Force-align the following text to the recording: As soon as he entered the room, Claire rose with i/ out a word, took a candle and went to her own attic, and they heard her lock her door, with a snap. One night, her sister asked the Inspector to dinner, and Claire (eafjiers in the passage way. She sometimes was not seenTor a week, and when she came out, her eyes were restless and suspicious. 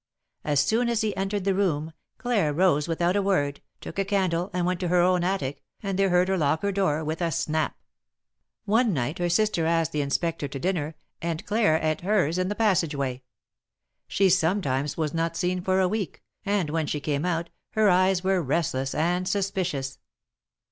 As 0.43 0.59
soon 0.61 0.89
as 0.89 1.01
he 1.01 1.15
entered 1.15 1.43
the 1.43 1.53
room, 1.53 1.93
Claire 2.17 2.53
rose 2.53 2.87
with 2.87 3.03
i/ 3.03 3.05
out 3.05 3.15
a 3.15 3.21
word, 3.21 3.61
took 3.81 3.99
a 3.99 4.03
candle 4.03 4.49
and 4.51 4.65
went 4.65 4.79
to 4.79 4.87
her 4.87 4.99
own 5.01 5.23
attic, 5.23 5.61
and 5.83 5.99
they 5.99 6.05
heard 6.07 6.27
her 6.27 6.39
lock 6.39 6.63
her 6.63 6.71
door, 6.71 7.03
with 7.03 7.21
a 7.21 7.29
snap. 7.29 7.77
One 8.65 8.93
night, 8.93 9.19
her 9.19 9.29
sister 9.29 9.67
asked 9.67 9.91
the 9.91 10.01
Inspector 10.01 10.47
to 10.47 10.57
dinner, 10.59 10.95
and 11.21 11.45
Claire 11.45 11.79
(eafjiers 11.79 12.39
in 12.39 12.49
the 12.49 12.55
passage 12.55 12.95
way. 12.95 13.21
She 14.07 14.27
sometimes 14.31 14.97
was 14.97 15.13
not 15.13 15.35
seenTor 15.35 15.79
a 15.79 15.87
week, 15.87 16.23
and 16.43 16.71
when 16.71 16.87
she 16.87 16.99
came 16.99 17.23
out, 17.23 17.51
her 17.73 17.87
eyes 17.87 18.23
were 18.23 18.41
restless 18.41 18.95
and 18.95 19.27
suspicious. 19.29 19.99